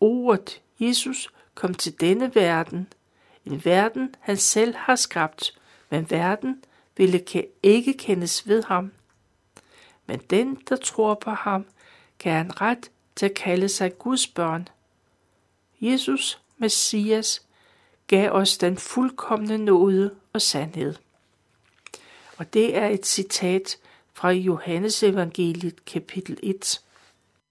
Ordet 0.00 0.60
Jesus 0.80 1.28
kom 1.54 1.74
til 1.74 2.00
denne 2.00 2.34
verden– 2.34 2.86
en 3.46 3.64
verden, 3.64 4.14
han 4.20 4.36
selv 4.36 4.74
har 4.76 4.96
skabt, 4.96 5.58
men 5.90 6.10
verden 6.10 6.64
ville 7.00 7.24
ikke 7.62 7.94
kendes 7.94 8.48
ved 8.48 8.62
ham. 8.62 8.92
Men 10.06 10.20
den, 10.30 10.58
der 10.68 10.76
tror 10.76 11.14
på 11.14 11.30
ham, 11.30 11.66
kan 12.18 12.32
han 12.32 12.60
ret 12.60 12.90
til 13.16 13.26
at 13.26 13.34
kalde 13.34 13.68
sig 13.68 13.98
Guds 13.98 14.26
børn. 14.26 14.68
Jesus, 15.80 16.40
Messias, 16.58 17.42
gav 18.06 18.30
os 18.30 18.58
den 18.58 18.76
fuldkommende 18.76 19.58
nåde 19.58 20.14
og 20.32 20.42
sandhed. 20.42 20.94
Og 22.36 22.54
det 22.54 22.76
er 22.76 22.86
et 22.86 23.06
citat 23.06 23.78
fra 24.12 24.30
Johannes 24.30 25.02
evangeliet 25.02 25.84
kapitel 25.84 26.38
1. 26.42 26.80